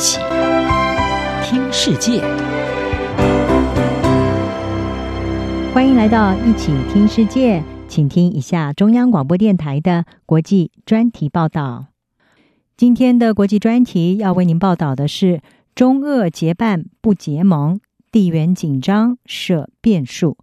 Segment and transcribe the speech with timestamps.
[0.00, 0.18] 起
[1.44, 2.22] 听世界，
[5.74, 11.88] 欢迎来到一起听世界，请听一下中央广播电台的国际专题报道。
[12.78, 15.42] 今天的国际专题要为您报道的是：
[15.74, 17.78] 中俄结伴不结盟，
[18.10, 20.38] 地缘紧张设变数。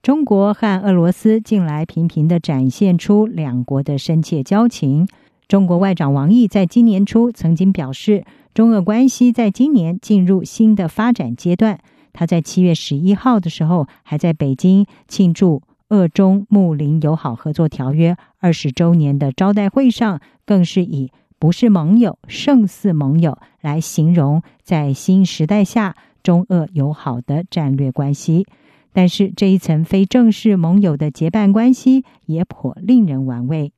[0.00, 5.08] 中国和俄罗斯近来频频地展现出两国的深切交情。
[5.54, 11.78] 中国外长王毅在今年初曾经表示，中俄关系在今年进入新的发展阶段。
[12.12, 28.44] 他在七月十一号的时候，还在北京庆祝俄中睦邻友好合作条约二十周年的招待会上，更是以“不是盟友，胜似盟友”来形容在新时代下中俄友好的战略关系。
[28.92, 33.70] 但是这一层非正式盟友的结伴关系也颇令人玩味。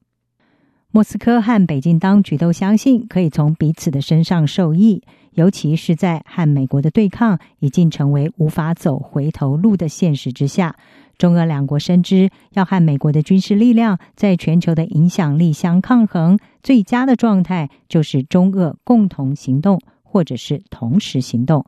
[0.96, 5.02] 莫斯科和北京当局都相信可以从彼此的身上受益，
[5.34, 10.74] 尤其是在和美国的对抗已经成为无法走回头路的现实之下，
[11.18, 21.66] 中俄两国深知要和美国的军事力量在全球的影响力相抗衡，最佳的状态就是中俄共同行动，或者是同时行动。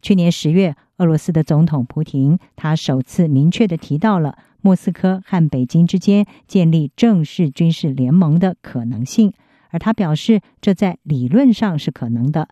[0.00, 4.38] 去年十月，俄罗斯的总统普京他首次明确地提到了。
[4.60, 9.32] 莫斯科和北京之间建立正式军事联盟的可能性，
[9.70, 12.48] 而他表示这在理论上是可能的。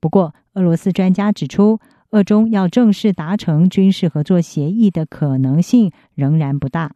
[0.00, 1.78] 不过，俄罗斯专家指出，
[2.12, 6.92] 俄中要正式达成军事合作协议的可能性仍然不大。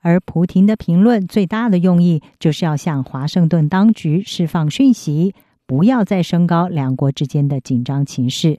[0.00, 5.32] 而普京的评论最大的用意就是要向华盛顿当局释放讯息，
[5.64, 8.58] 不要再升高两国之间的紧张情势。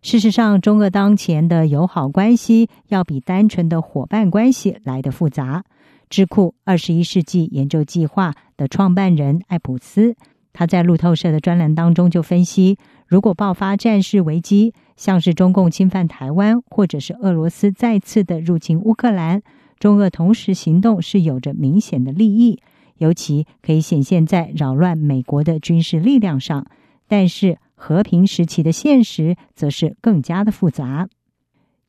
[0.00, 5.64] 事实上，中俄当前的友好关系要比单纯的伙伴关系来得复杂。
[6.08, 10.14] 智库二十一世纪研究计划的创办人艾普斯，
[10.52, 19.42] 他在路透社的专栏当中就分析，如果爆发战事危机，像是中共侵犯台湾，或者是俄罗斯再次的入侵乌克兰，
[19.78, 22.60] 中俄同时行动是有着明显的利益，
[22.96, 26.64] 尤其可以显现在扰乱美国的军事力量上。
[27.06, 31.08] 但是，和平时期的现实则是更加的复杂。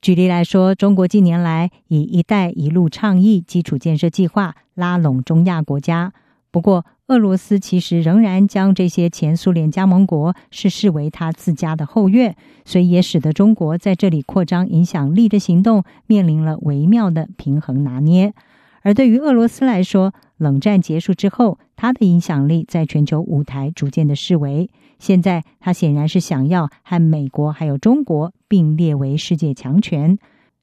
[0.01, 6.13] 举例来说，中国近年来以“一带一路”倡议基础建设计划拉拢中亚国家，
[6.51, 18.33] 不过俄罗斯其实仍然将这些前苏联加盟国是视为他自家的后院，所以也使得中国在这里扩张影响力的行动面临了微妙的平衡拿捏。
[18.81, 24.69] 而对于俄罗斯来说，冷战结束之后，他的影响力在全球舞台逐渐的式微。
[25.00, 30.17] 现在，他显然是想要和美国还有中国并列为世界强权。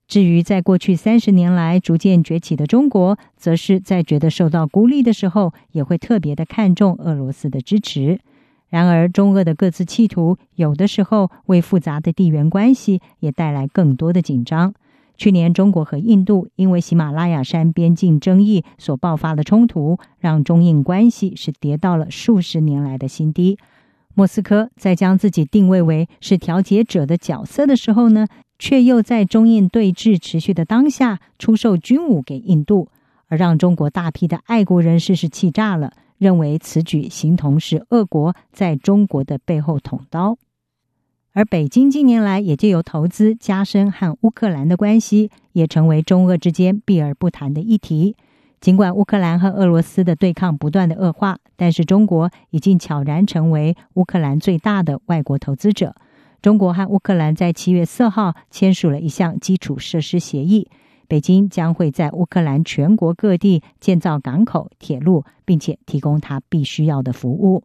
[0.08, 8.20] 至于在过去三十年来逐渐崛起的中国，则是在觉得受到孤立的时候，也会特别的看重俄罗斯的支持。
[8.68, 14.74] 然而，中俄的各自企图，有的时候为复杂的地缘关系也带来更多的紧张。
[15.16, 23.58] 去年，中国和印度因为喜马拉雅山边境争议所爆发的冲突，让中印关系是跌到了数十年来的新低。
[24.14, 28.26] 莫斯科在将自己定位为是调解者的角色的时候呢，
[28.58, 32.88] 却又在中印对峙持续的当下出售军武给印度，
[33.28, 40.38] 而让中国大批的爱国人士是气炸了，认为此举形同是俄国在中国的背后捅刀。
[41.36, 48.16] 而北京近年来也借由投资加深和乌克兰的关系，也成为中俄之间避而不谈的议题。
[48.58, 55.94] 尽管乌克兰和俄罗斯的对抗不断的恶化，但是中国已经悄然成为乌克兰最大的外国投资者。
[56.40, 60.70] 中国和乌克兰在七月四号签署了一项基础设施协议，
[61.06, 67.62] 北京将会在乌克兰全国各地建造港口、铁路，并且提供它必须要的服务。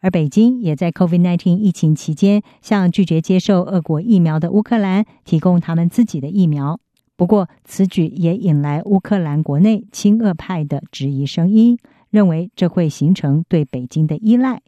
[0.00, 6.80] 而北京也在 COVID-19 疫情期间，向拒绝接受俄国疫苗的乌克兰提供他们自己的疫苗。
[7.16, 11.78] 不过，此举也引来乌克兰国内亲俄派的质疑声音，
[12.08, 14.62] 认为这会形成对北京的依赖。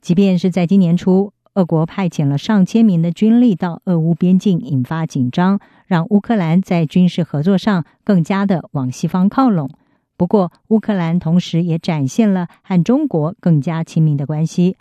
[0.00, 9.70] 即便是在今年初，俄国派遣了上千名的军力到俄乌边境，引发紧张，让乌克兰在军事合作上更加的往西方靠拢。
[10.16, 14.76] 不过，乌克兰同时也展现了和中国更加亲密的关系。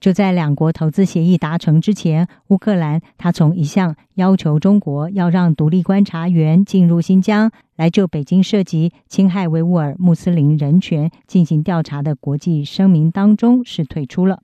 [0.00, 14.40] 就在两国投资协议达成之前，乌克兰他从一项要求中国要让独立观察员进入新疆，来就北京涉及侵害维吾尔穆斯林人权进行调查的国际声明当中是退出了。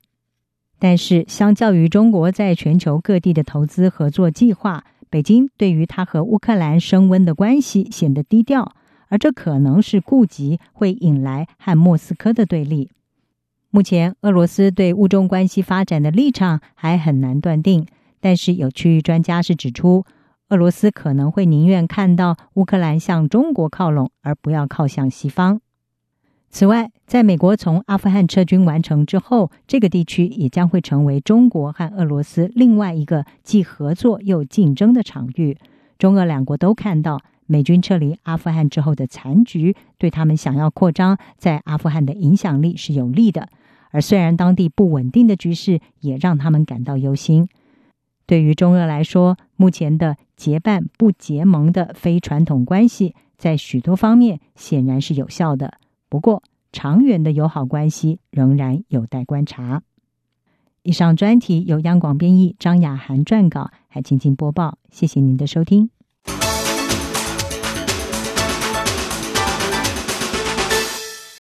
[0.79, 8.75] 但是，相较于中国在全球各地的投资合作计划，北京对于他和乌克兰升温的关系显得低调。
[9.08, 12.91] 而这可能是顾及会引来和莫斯科的对立。
[13.70, 17.87] 目前，俄罗斯对乌中关系发展的立场还很难断定，
[18.20, 20.05] 但是有区域专家是指出，
[20.49, 25.61] 俄罗斯可能会宁愿看到乌克兰向中国靠拢，而不要靠向西方。
[26.49, 35.59] 此外，在美国从阿富汗撤军完成之后，这个地区也将会成为中国和俄罗斯另外一个既合作又竞争的场域。
[35.99, 43.49] 中俄两国都看到，美军撤离阿富汗之后的残局，对他们想要扩张在阿富汗的影响力是有利的。
[43.91, 47.49] 而虽然当地不稳定的局势也让他们感到忧心。
[48.27, 55.79] 对于中俄来说，目前的结伴不结盟的非传统关系，在许多方面显然是有效的。
[56.09, 59.83] 不过，长远的友好关系仍然有待观察。
[60.83, 64.79] 以上专题由央广编译张雅涵撰稿，还请进播报。
[64.91, 65.96] 谢谢您的收听。